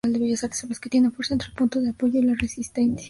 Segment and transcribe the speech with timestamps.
[0.57, 2.99] Son las que tienen la fuerza entre el punto de apoyo y la resistencia.